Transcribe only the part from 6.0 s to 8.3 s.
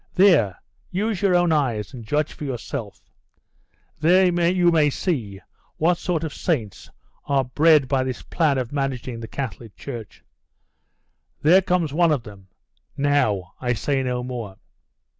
of saints are bred by this